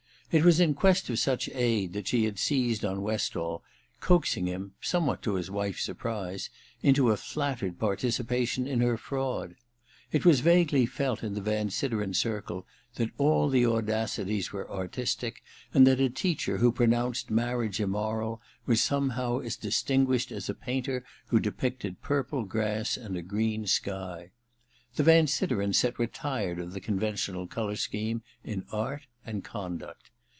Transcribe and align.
It 0.33 0.45
was 0.45 0.61
in 0.61 0.75
quest 0.75 1.09
of 1.09 1.19
such 1.19 1.49
aid 1.49 1.91
that 1.91 2.07
she 2.07 2.23
had 2.23 2.39
seized 2.39 2.85
on 2.85 3.01
Westall, 3.01 3.63
coaxing 3.99 4.45
him, 4.47 4.75
somewhat 4.79 5.21
to 5.23 5.33
his 5.33 5.51
wife's 5.51 5.83
surprise, 5.83 6.49
into 6.81 7.11
a 7.11 7.17
flattered 7.17 7.77
participation 7.77 8.65
in 8.65 8.79
her 8.79 8.95
fraud. 8.95 9.55
It 10.13 10.23
was 10.23 10.39
vaguely 10.39 10.85
felt, 10.85 11.21
in 11.21 11.33
the 11.33 11.41
Van 11.41 11.69
Sideren 11.69 12.13
circle, 12.13 12.65
that 12.95 13.09
all 13.17 13.49
the 13.49 13.65
audacities 13.65 14.53
were 14.53 14.71
artistic, 14.71 15.43
and 15.73 15.85
that 15.85 15.99
a 15.99 16.09
teacher 16.09 16.59
who 16.59 16.71
pronounced 16.71 17.29
marriage 17.29 17.81
immoral 17.81 18.41
was 18.65 18.81
somehow 18.81 19.39
as 19.39 19.57
distinguished 19.57 20.31
as 20.31 20.47
a 20.47 20.53
painter 20.55 21.03
who 21.27 21.41
depicted 21.41 22.01
purple 22.01 22.45
grass 22.45 22.95
and 22.95 23.17
a 23.17 23.21
green 23.21 23.67
sky. 23.67 24.31
The 24.95 25.03
Van 25.03 25.27
Sideren 25.27 25.73
set 25.73 25.97
were 25.97 26.07
tired 26.07 26.57
of 26.57 26.71
the 26.71 26.79
conventional 26.79 27.47
colour 27.47 27.75
scheme 27.75 28.21
in 28.45 28.63
art 28.71 29.07
and 29.25 29.43
conduct. 29.43 30.09